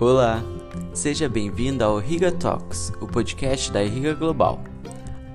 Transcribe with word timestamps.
Olá, 0.00 0.44
seja 0.94 1.28
bem-vindo 1.28 1.82
ao 1.82 2.00
Irriga 2.00 2.30
Talks, 2.30 2.92
o 3.00 3.06
podcast 3.08 3.72
da 3.72 3.82
Irriga 3.82 4.14
Global. 4.14 4.62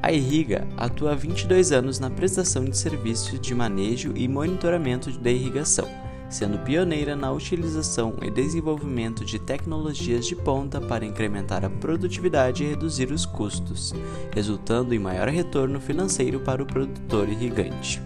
A 0.02 0.09
Irriga 0.09 0.66
atua 0.78 1.12
há 1.12 1.16
22 1.16 1.73
anos 1.73 2.00
na 2.00 2.09
prestação 2.09 2.63
de 2.63 2.78
serviços 2.78 3.41
de 3.41 3.54
manejo 3.54 4.13
e 4.15 4.26
monitoramento 4.26 5.12
da 5.20 5.30
irrigação, 5.30 5.86
sendo 6.30 6.59
pioneira 6.59 7.13
na 7.13 7.30
utilização 7.30 8.16
e 8.21 8.31
desenvolvimento 8.31 9.26
de 9.26 9.38
tecnologias 9.38 10.26
de 10.26 10.36
ponta 10.38 10.80
para 10.80 11.05
incrementar 11.05 11.66
a 11.66 11.70
produtividade 11.70 12.64
e 12.64 12.70
reduzir 12.70 13.11
os 13.11 13.25
custos, 13.25 13.93
resultando 14.34 14.95
em 14.95 15.00
maior 15.00 15.27
retorno 15.27 15.82
financeiro 15.82 16.39
para 16.39 16.64
o 16.64 16.66
produtor 16.66 17.27
irrigante. 17.27 18.02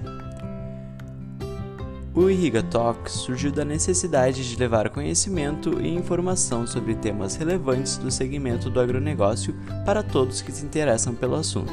O 2.17 2.31
Irriga 2.31 2.63
Talk 2.63 3.11
surgiu 3.11 3.51
da 3.51 3.63
necessidade 3.63 4.49
de 4.49 4.55
levar 4.55 4.89
conhecimento 4.89 5.79
e 5.79 5.87
informação 5.87 6.65
sobre 6.65 6.95
temas 6.95 7.35
relevantes 7.35 7.95
do 7.97 8.09
segmento 8.09 8.71
do 8.71 8.79
agronegócio 8.79 9.53
para 9.85 10.01
todos 10.01 10.41
que 10.41 10.51
se 10.51 10.65
interessam 10.65 11.13
pelo 11.13 11.35
assunto. 11.35 11.71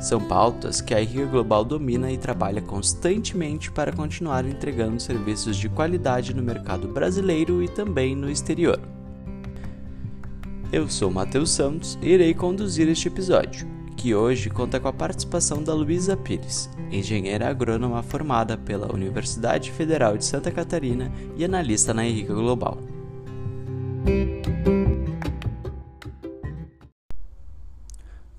São 0.00 0.20
pautas 0.20 0.80
que 0.80 0.92
a 0.92 1.00
Irriga 1.00 1.26
Global 1.26 1.64
domina 1.64 2.10
e 2.10 2.18
trabalha 2.18 2.60
constantemente 2.60 3.70
para 3.70 3.92
continuar 3.92 4.44
entregando 4.44 5.00
serviços 5.00 5.56
de 5.56 5.68
qualidade 5.68 6.34
no 6.34 6.42
mercado 6.42 6.88
brasileiro 6.88 7.62
e 7.62 7.68
também 7.68 8.16
no 8.16 8.28
exterior. 8.28 8.80
Eu 10.72 10.88
sou 10.88 11.08
Matheus 11.08 11.50
Santos 11.50 11.96
e 12.02 12.08
irei 12.08 12.34
conduzir 12.34 12.88
este 12.88 13.06
episódio 13.06 13.79
que 14.00 14.14
hoje 14.14 14.48
conta 14.48 14.80
com 14.80 14.88
a 14.88 14.92
participação 14.94 15.62
da 15.62 15.74
Luísa 15.74 16.16
Pires, 16.16 16.70
engenheira 16.90 17.50
agrônoma 17.50 18.02
formada 18.02 18.56
pela 18.56 18.90
Universidade 18.90 19.70
Federal 19.70 20.16
de 20.16 20.24
Santa 20.24 20.50
Catarina 20.50 21.12
e 21.36 21.44
analista 21.44 21.92
na 21.92 22.06
Henrica 22.06 22.32
Global. 22.32 22.78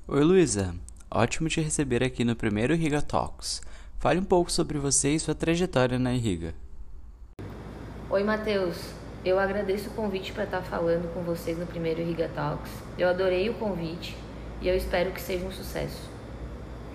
Oi 0.07 0.23
Luísa, 0.23 0.73
ótimo 1.11 1.47
te 1.47 1.61
receber 1.61 2.03
aqui 2.03 2.25
no 2.25 2.35
primeiro 2.35 2.73
Irriga 2.73 2.99
Talks. 2.99 3.61
Fale 3.99 4.19
um 4.19 4.25
pouco 4.25 4.51
sobre 4.51 4.79
você 4.79 5.09
e 5.09 5.19
sua 5.19 5.35
trajetória 5.35 5.99
na 5.99 6.11
Irriga. 6.11 6.55
Oi 8.09 8.23
Matheus, 8.23 8.77
eu 9.23 9.37
agradeço 9.37 9.89
o 9.89 9.93
convite 9.93 10.33
para 10.33 10.45
estar 10.45 10.63
falando 10.63 11.13
com 11.13 11.21
vocês 11.21 11.55
no 11.55 11.67
primeiro 11.67 12.01
Irriga 12.01 12.31
Talks. 12.33 12.71
Eu 12.97 13.07
adorei 13.07 13.47
o 13.47 13.53
convite 13.53 14.17
e 14.61 14.67
eu 14.67 14.75
espero 14.75 15.11
que 15.11 15.21
seja 15.21 15.45
um 15.45 15.51
sucesso. 15.51 16.09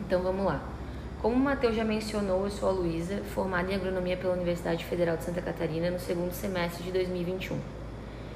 Então 0.01 0.23
vamos 0.23 0.45
lá. 0.45 0.63
Como 1.21 1.35
o 1.35 1.39
Matheus 1.39 1.75
já 1.75 1.85
mencionou, 1.85 2.45
eu 2.45 2.51
sou 2.51 2.69
a 2.69 2.73
Luísa, 2.73 3.23
formada 3.35 3.73
em 3.73 3.75
agronomia 3.75 4.17
pela 4.17 4.35
Universidade 4.35 4.85
Federal 4.85 5.17
de 5.17 5.25
Santa 5.25 5.43
Catarina 5.43 5.91
no 5.91 5.99
segundo 5.99 6.33
semestre 6.33 6.85
de 6.85 6.93
2021. 6.93 7.59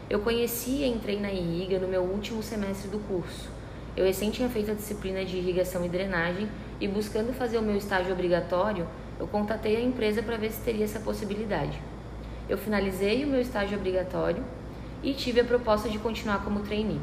Eu 0.08 0.20
conheci 0.20 0.70
e 0.70 0.88
entrei 0.88 1.20
na 1.20 1.30
irriga 1.30 1.78
no 1.78 1.86
meu 1.86 2.02
último 2.02 2.42
semestre 2.42 2.88
do 2.88 2.98
curso. 3.06 3.48
Eu 3.96 4.04
recém 4.04 4.30
tinha 4.30 4.48
feito 4.48 4.70
a 4.70 4.74
disciplina 4.74 5.24
de 5.24 5.36
irrigação 5.36 5.84
e 5.84 5.88
drenagem 5.88 6.48
e 6.80 6.88
buscando 6.88 7.32
fazer 7.32 7.58
o 7.58 7.62
meu 7.62 7.76
estágio 7.76 8.12
obrigatório, 8.12 8.88
eu 9.20 9.28
contatei 9.28 9.76
a 9.76 9.80
empresa 9.80 10.22
para 10.22 10.38
ver 10.38 10.50
se 10.50 10.62
teria 10.62 10.84
essa 10.84 10.98
possibilidade. 10.98 11.78
Eu 12.48 12.56
finalizei 12.56 13.22
o 13.22 13.28
meu 13.28 13.40
estágio 13.40 13.76
obrigatório 13.76 14.42
e 15.02 15.12
tive 15.12 15.40
a 15.40 15.44
proposta 15.44 15.88
de 15.90 15.98
continuar 15.98 16.42
como 16.42 16.60
trainee. 16.60 17.00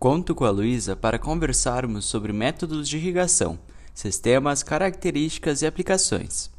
Conto 0.00 0.34
com 0.34 0.46
a 0.46 0.50
Luísa 0.50 0.96
para 0.96 1.18
conversarmos 1.18 2.06
sobre 2.06 2.32
métodos 2.32 2.88
de 2.88 2.96
irrigação, 2.96 3.58
sistemas, 3.92 4.62
características 4.62 5.60
e 5.60 5.66
aplicações. 5.66 6.50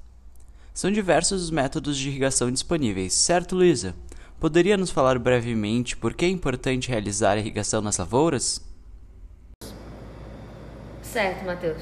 São 0.75 0.92
diversos 0.92 1.45
os 1.45 1.50
métodos 1.50 1.98
de 1.98 2.08
irrigação 2.08 2.52
disponíveis, 2.52 3.14
certo, 3.14 3.56
Luísa? 3.56 3.95
Poderia 4.39 4.78
nos 4.78 4.92
falar 4.92 5.17
brevemente 5.17 5.98
por 5.98 6.14
que 6.14 6.25
é 6.25 6.30
importante 6.30 6.89
realizar 6.89 7.36
irrigação 7.36 7.82
nas 7.82 7.98
lavouras? 7.98 8.61
Certo, 11.02 11.44
Matheus. 11.44 11.82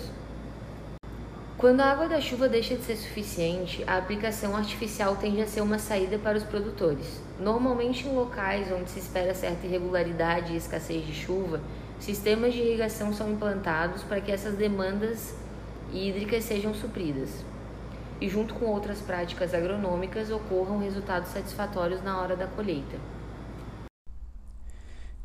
Quando 1.60 1.82
a 1.82 1.92
água 1.92 2.08
da 2.08 2.22
chuva 2.22 2.48
deixa 2.48 2.74
de 2.74 2.84
ser 2.84 2.96
suficiente, 2.96 3.84
a 3.86 3.98
aplicação 3.98 4.56
artificial 4.56 5.18
tende 5.18 5.42
a 5.42 5.46
ser 5.46 5.60
uma 5.60 5.78
saída 5.78 6.18
para 6.18 6.38
os 6.38 6.44
produtores. 6.46 7.22
Normalmente 7.38 8.08
em 8.08 8.16
locais 8.16 8.72
onde 8.72 8.90
se 8.90 9.00
espera 9.00 9.36
certa 9.36 9.68
irregularidade 9.68 10.54
e 10.54 10.56
escassez 10.56 11.06
de 11.06 11.14
chuva, 11.14 11.60
sistemas 12.00 12.54
de 12.54 12.62
irrigação 12.62 13.14
são 13.14 13.30
implantados 13.30 14.04
para 14.04 14.22
que 14.22 14.32
essas 14.32 14.56
demandas 14.56 15.36
hídricas 15.92 16.46
sejam 16.46 16.74
supridas. 16.74 17.44
E 18.22 18.30
junto 18.30 18.54
com 18.54 18.68
outras 18.68 19.02
práticas 19.02 19.54
agronômicas 19.54 20.32
ocorram 20.32 20.80
resultados 20.80 21.28
satisfatórios 21.28 22.02
na 22.02 22.22
hora 22.22 22.38
da 22.38 22.48
colheita. 22.48 22.96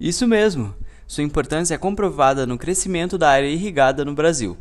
Isso 0.00 0.26
mesmo! 0.26 0.74
Sua 1.06 1.22
importância 1.22 1.76
é 1.76 1.78
comprovada 1.78 2.44
no 2.44 2.58
crescimento 2.58 3.16
da 3.16 3.30
área 3.30 3.46
irrigada 3.46 4.04
no 4.04 4.16
Brasil. 4.16 4.58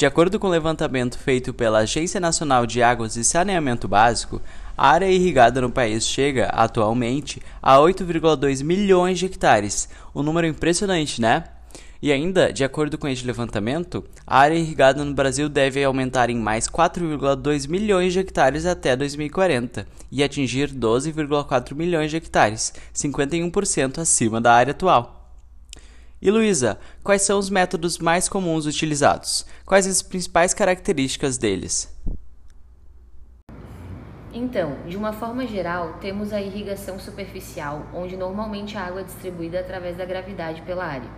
De 0.00 0.06
acordo 0.06 0.38
com 0.38 0.46
o 0.46 0.50
levantamento 0.50 1.18
feito 1.18 1.52
pela 1.52 1.80
Agência 1.80 2.18
Nacional 2.18 2.64
de 2.64 2.82
Águas 2.82 3.16
e 3.16 3.22
Saneamento 3.22 3.86
Básico, 3.86 4.40
a 4.74 4.92
área 4.92 5.10
irrigada 5.10 5.60
no 5.60 5.70
país 5.70 6.06
chega, 6.06 6.46
atualmente, 6.46 7.42
a 7.60 7.76
8,2 7.76 8.64
milhões 8.64 9.18
de 9.18 9.26
hectares. 9.26 9.90
Um 10.14 10.22
número 10.22 10.46
impressionante, 10.46 11.20
né? 11.20 11.44
E 12.00 12.10
ainda, 12.10 12.50
de 12.50 12.64
acordo 12.64 12.96
com 12.96 13.06
este 13.08 13.26
levantamento, 13.26 14.02
a 14.26 14.38
área 14.38 14.54
irrigada 14.54 15.04
no 15.04 15.12
Brasil 15.12 15.50
deve 15.50 15.84
aumentar 15.84 16.30
em 16.30 16.36
mais 16.38 16.66
4,2 16.66 17.68
milhões 17.68 18.14
de 18.14 18.20
hectares 18.20 18.64
até 18.64 18.96
2040 18.96 19.86
e 20.10 20.24
atingir 20.24 20.70
12,4 20.70 21.74
milhões 21.74 22.10
de 22.10 22.16
hectares, 22.16 22.72
51% 22.94 23.98
acima 23.98 24.40
da 24.40 24.54
área 24.54 24.70
atual. 24.70 25.19
E 26.22 26.30
Luísa, 26.30 26.78
quais 27.02 27.22
são 27.22 27.38
os 27.38 27.48
métodos 27.48 27.98
mais 27.98 28.28
comuns 28.28 28.66
utilizados? 28.66 29.46
Quais 29.64 29.86
as 29.86 30.02
principais 30.02 30.52
características 30.52 31.38
deles? 31.38 31.88
Então, 34.30 34.76
de 34.86 34.98
uma 34.98 35.14
forma 35.14 35.46
geral, 35.46 35.94
temos 35.94 36.32
a 36.34 36.40
irrigação 36.40 36.98
superficial, 36.98 37.86
onde 37.94 38.18
normalmente 38.18 38.76
a 38.76 38.84
água 38.84 39.00
é 39.00 39.04
distribuída 39.04 39.60
através 39.60 39.96
da 39.96 40.04
gravidade 40.04 40.60
pela 40.62 40.84
área. 40.84 41.10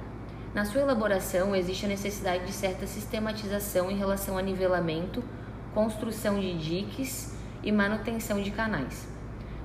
Na 0.54 0.64
sua 0.64 0.82
elaboração, 0.82 1.54
existe 1.56 1.84
a 1.84 1.88
necessidade 1.88 2.46
de 2.46 2.52
certa 2.52 2.86
sistematização 2.86 3.90
em 3.90 3.96
relação 3.96 4.38
a 4.38 4.42
nivelamento, 4.42 5.22
construção 5.74 6.38
de 6.38 6.56
diques 6.56 7.34
e 7.62 7.72
manutenção 7.72 8.40
de 8.40 8.52
canais. 8.52 9.08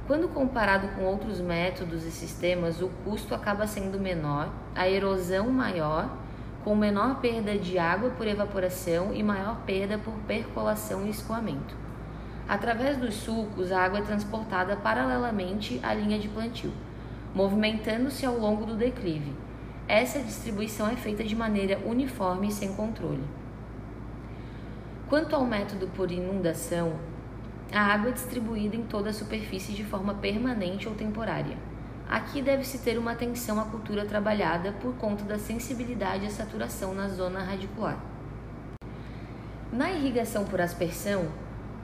Quando 0.08 0.30
comparado 0.30 0.88
com 0.96 1.04
outros 1.04 1.42
métodos 1.42 2.06
e 2.06 2.12
sistemas, 2.12 2.82
o 2.82 2.88
custo 3.04 3.36
acaba 3.36 3.68
sendo 3.68 4.00
menor, 4.00 4.50
a 4.74 4.88
erosão 4.88 5.50
maior, 5.50 6.10
com 6.64 6.74
menor 6.78 7.20
perda 7.20 7.58
de 7.58 7.78
água 7.78 8.12
por 8.12 8.26
evaporação 8.26 9.14
e 9.14 9.22
maior 9.22 9.58
perda 9.66 9.98
por 9.98 10.14
percolação 10.26 11.06
e 11.06 11.10
escoamento. 11.10 11.76
Através 12.48 12.96
dos 12.96 13.16
sulcos, 13.16 13.70
a 13.70 13.84
água 13.84 14.00
é 14.00 14.02
transportada 14.02 14.78
paralelamente 14.78 15.78
à 15.84 15.94
linha 15.94 16.18
de 16.18 16.30
plantio, 16.30 16.72
movimentando-se 17.36 18.26
ao 18.26 18.38
longo 18.38 18.66
do 18.66 18.76
declive. 18.76 19.34
Essa 19.90 20.20
distribuição 20.20 20.88
é 20.88 20.96
feita 20.96 21.22
de 21.22 21.36
maneira 21.36 21.82
uniforme 21.86 22.48
e 22.48 22.52
sem 22.54 22.74
controle. 22.74 23.24
Quanto 25.10 25.36
ao 25.36 25.46
método 25.46 25.90
por 25.90 26.12
inundação, 26.12 26.94
a 27.74 27.82
água 27.82 28.10
é 28.10 28.14
distribuída 28.14 28.76
em 28.76 28.84
toda 28.84 29.10
a 29.10 29.14
superfície 29.14 29.74
de 29.74 29.84
forma 29.84 30.14
permanente 30.14 30.88
ou 30.88 30.96
temporária. 30.96 31.58
Aqui 32.10 32.42
deve-se 32.42 32.80
ter 32.80 32.98
uma 32.98 33.12
atenção 33.12 33.60
à 33.60 33.66
cultura 33.66 34.06
trabalhada 34.06 34.72
por 34.72 34.96
conta 34.96 35.26
da 35.26 35.38
sensibilidade 35.38 36.26
à 36.26 36.30
saturação 36.30 36.94
na 36.94 37.10
zona 37.10 37.44
radicular. 37.44 37.98
Na 39.72 39.92
irrigação 39.92 40.46
por 40.46 40.62
aspersão, 40.62 41.28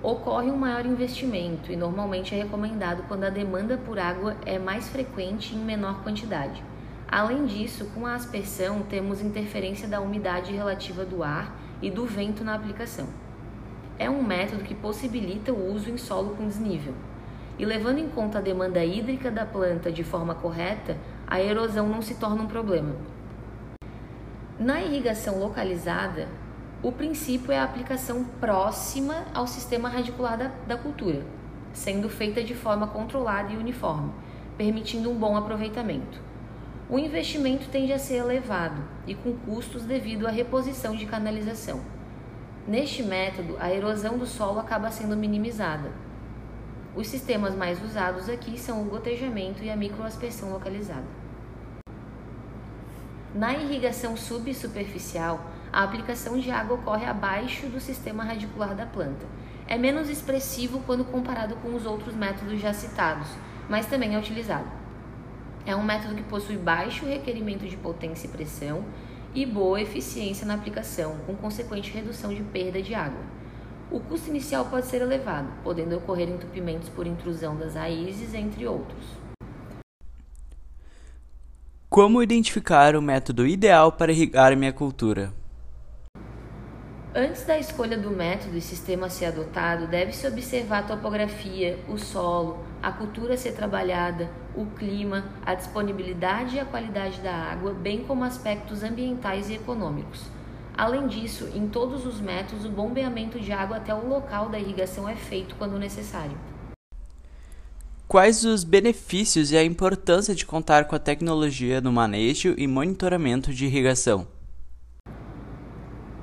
ocorre 0.01 0.49
um 0.49 0.55
maior 0.55 0.85
investimento 0.85 1.69
e 1.69 1.75
normalmente 1.75 2.33
é 2.33 2.37
recomendado 2.37 3.03
quando 3.09 3.25
a 3.25 3.29
demanda 3.29 3.77
por 3.77 3.99
água 3.99 4.37
é 4.45 4.57
mais 4.57 4.87
frequente 4.87 5.53
e 5.53 5.57
em 5.57 5.65
menor 5.65 6.01
quantidade. 6.01 6.63
Além 7.09 7.45
disso, 7.45 7.91
com 7.93 8.07
a 8.07 8.15
aspersão, 8.15 8.81
temos 8.83 9.21
interferência 9.21 9.87
da 9.87 9.99
umidade 9.99 10.53
relativa 10.53 11.03
do 11.03 11.21
ar 11.21 11.53
e 11.81 11.91
do 11.91 12.05
vento 12.05 12.43
na 12.45 12.55
aplicação 12.55 13.22
é 13.97 14.09
um 14.09 14.23
método 14.23 14.63
que 14.63 14.73
possibilita 14.73 15.51
o 15.51 15.73
uso 15.73 15.89
em 15.89 15.97
solo 15.97 16.35
com 16.35 16.47
desnível. 16.47 16.93
E 17.57 17.65
levando 17.65 17.99
em 17.99 18.09
conta 18.09 18.39
a 18.39 18.41
demanda 18.41 18.83
hídrica 18.83 19.29
da 19.29 19.45
planta 19.45 19.91
de 19.91 20.03
forma 20.03 20.33
correta, 20.33 20.97
a 21.27 21.41
erosão 21.41 21.87
não 21.87 22.01
se 22.01 22.15
torna 22.15 22.41
um 22.41 22.47
problema. 22.47 22.95
Na 24.59 24.81
irrigação 24.81 25.39
localizada, 25.39 26.27
o 26.81 26.91
princípio 26.91 27.51
é 27.51 27.57
a 27.57 27.63
aplicação 27.63 28.23
próxima 28.39 29.25
ao 29.33 29.47
sistema 29.47 29.87
radicular 29.87 30.37
da, 30.37 30.51
da 30.67 30.77
cultura, 30.77 31.23
sendo 31.71 32.09
feita 32.09 32.43
de 32.43 32.53
forma 32.53 32.87
controlada 32.87 33.53
e 33.53 33.57
uniforme, 33.57 34.11
permitindo 34.57 35.09
um 35.09 35.15
bom 35.15 35.37
aproveitamento. 35.37 36.19
O 36.89 36.99
investimento 36.99 37.69
tende 37.69 37.93
a 37.93 37.99
ser 37.99 38.15
elevado 38.15 38.83
e 39.07 39.15
com 39.15 39.33
custos 39.33 39.83
devido 39.83 40.27
à 40.27 40.29
reposição 40.29 40.95
de 40.95 41.05
canalização. 41.05 41.81
Neste 42.65 43.03
método, 43.03 43.57
a 43.59 43.73
erosão 43.73 44.17
do 44.17 44.25
solo 44.25 44.57
acaba 44.57 44.89
sendo 44.89 45.17
minimizada. 45.17 45.91
Os 46.95 47.07
sistemas 47.07 47.53
mais 47.53 47.83
usados 47.83 48.29
aqui 48.29 48.57
são 48.57 48.81
o 48.81 48.85
gotejamento 48.85 49.61
e 49.61 49.69
a 49.69 49.75
microaspersão 49.75 50.49
localizada. 50.51 51.03
Na 53.35 53.53
irrigação 53.53 54.15
subsuperficial, 54.15 55.45
a 55.73 55.83
aplicação 55.83 56.39
de 56.39 56.51
água 56.51 56.77
ocorre 56.77 57.05
abaixo 57.05 57.67
do 57.67 57.81
sistema 57.81 58.23
radicular 58.23 58.73
da 58.73 58.85
planta. 58.85 59.25
É 59.67 59.77
menos 59.77 60.09
expressivo 60.09 60.81
quando 60.85 61.03
comparado 61.03 61.55
com 61.57 61.75
os 61.75 61.85
outros 61.85 62.15
métodos 62.15 62.61
já 62.61 62.71
citados, 62.71 63.27
mas 63.67 63.87
também 63.87 64.15
é 64.15 64.19
utilizado. 64.19 64.67
É 65.65 65.75
um 65.75 65.83
método 65.83 66.15
que 66.15 66.23
possui 66.23 66.55
baixo 66.55 67.05
requerimento 67.05 67.67
de 67.67 67.75
potência 67.75 68.27
e 68.27 68.29
pressão 68.29 68.85
e 69.35 69.45
boa 69.45 69.81
eficiência 69.81 70.45
na 70.45 70.53
aplicação, 70.53 71.17
com 71.25 71.35
consequente 71.35 71.91
redução 71.91 72.33
de 72.33 72.43
perda 72.43 72.81
de 72.81 72.93
água. 72.93 73.21
O 73.91 73.99
custo 73.99 74.29
inicial 74.29 74.65
pode 74.65 74.87
ser 74.87 75.01
elevado, 75.01 75.47
podendo 75.63 75.97
ocorrer 75.97 76.29
entupimentos 76.29 76.89
por 76.89 77.05
intrusão 77.05 77.55
das 77.55 77.75
raízes, 77.75 78.33
entre 78.33 78.67
outros. 78.67 79.05
Como 81.89 82.23
identificar 82.23 82.95
o 82.95 83.01
método 83.01 83.45
ideal 83.45 83.91
para 83.91 84.11
irrigar 84.11 84.57
minha 84.57 84.73
cultura? 84.73 85.31
Antes 87.15 87.45
da 87.45 87.59
escolha 87.59 87.95
do 87.95 88.09
método 88.09 88.57
e 88.57 88.61
sistema 88.61 89.05
a 89.05 89.09
ser 89.09 89.25
adotado, 89.25 89.85
deve-se 89.85 90.25
observar 90.25 90.79
a 90.79 90.87
topografia, 90.87 91.77
o 91.87 91.95
solo, 91.95 92.65
a 92.81 92.91
cultura 92.91 93.35
a 93.35 93.37
ser 93.37 93.51
trabalhada, 93.51 94.31
o 94.55 94.65
clima, 94.65 95.25
a 95.45 95.53
disponibilidade 95.55 96.55
e 96.55 96.59
a 96.59 96.65
qualidade 96.65 97.21
da 97.21 97.33
água, 97.33 97.73
bem 97.73 98.03
como 98.03 98.23
aspectos 98.23 98.83
ambientais 98.83 99.49
e 99.49 99.53
econômicos. 99.53 100.21
Além 100.75 101.07
disso, 101.07 101.49
em 101.53 101.67
todos 101.67 102.05
os 102.05 102.19
métodos, 102.19 102.65
o 102.65 102.69
bombeamento 102.69 103.39
de 103.39 103.51
água 103.51 103.77
até 103.77 103.93
o 103.93 104.07
local 104.07 104.49
da 104.49 104.59
irrigação 104.59 105.07
é 105.07 105.15
feito 105.15 105.55
quando 105.55 105.77
necessário. 105.77 106.37
Quais 108.07 108.43
os 108.43 108.63
benefícios 108.63 109.51
e 109.51 109.57
a 109.57 109.63
importância 109.63 110.35
de 110.35 110.45
contar 110.45 110.85
com 110.85 110.95
a 110.95 110.99
tecnologia 110.99 111.81
no 111.81 111.91
manejo 111.91 112.53
e 112.57 112.67
monitoramento 112.67 113.53
de 113.53 113.65
irrigação? 113.65 114.27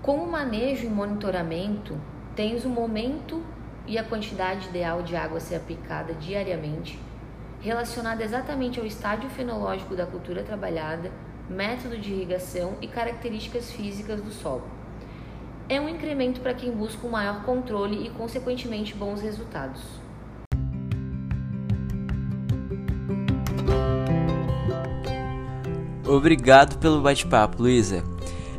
Com 0.02 0.18
o 0.18 0.30
manejo 0.30 0.86
e 0.86 0.88
monitoramento, 0.88 2.00
tens 2.34 2.64
o 2.64 2.68
momento 2.68 3.42
e 3.86 3.98
a 3.98 4.04
quantidade 4.04 4.68
ideal 4.68 5.02
de 5.02 5.16
água 5.16 5.38
a 5.38 5.40
ser 5.40 5.56
aplicada 5.56 6.14
diariamente, 6.14 6.98
relacionada 7.60 8.24
exatamente 8.24 8.80
ao 8.80 8.86
estágio 8.86 9.28
fenológico 9.30 9.94
da 9.94 10.06
cultura 10.06 10.42
trabalhada, 10.42 11.12
método 11.48 11.98
de 11.98 12.12
irrigação 12.12 12.74
e 12.80 12.88
características 12.88 13.70
físicas 13.70 14.20
do 14.20 14.30
solo. 14.30 14.64
É 15.68 15.80
um 15.80 15.88
incremento 15.88 16.40
para 16.40 16.54
quem 16.54 16.70
busca 16.72 17.06
um 17.06 17.10
maior 17.10 17.44
controle 17.44 18.06
e, 18.06 18.10
consequentemente, 18.10 18.94
bons 18.94 19.20
resultados. 19.20 19.80
Obrigado 26.08 26.78
pelo 26.78 27.00
bate-papo, 27.00 27.62
Luísa. 27.62 28.02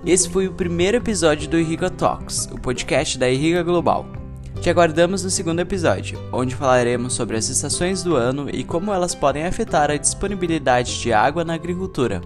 Esse 0.06 0.30
foi 0.30 0.48
o 0.48 0.54
primeiro 0.54 0.98
episódio 0.98 1.50
do 1.50 1.60
Irriga 1.60 1.90
Talks, 1.90 2.46
o 2.46 2.56
podcast 2.56 3.20
da 3.20 3.30
Irriga 3.30 3.62
Global. 3.62 4.21
Te 4.62 4.70
aguardamos 4.70 5.24
no 5.24 5.30
segundo 5.32 5.60
episódio, 5.60 6.20
onde 6.32 6.56
falaremos 6.56 7.14
sobre 7.14 7.36
as 7.36 7.50
estações 7.50 8.04
do 8.04 8.16
ano 8.16 8.48
e 8.48 8.64
como 8.64 8.94
elas 8.94 9.16
podem 9.16 9.44
afetar 9.44 9.90
a 9.90 9.98
disponibilidade 9.98 11.00
de 11.00 11.12
água 11.12 11.44
na 11.44 11.56
agricultura. 11.56 12.22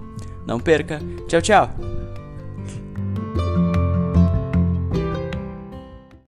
Não 0.45 0.59
perca! 0.59 0.99
Tchau, 1.29 1.41
tchau! 1.41 2.04